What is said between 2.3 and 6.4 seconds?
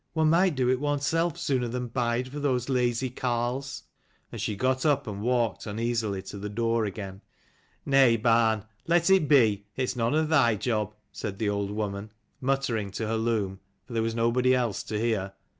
those lazy carles." And she got up and walked uneasily to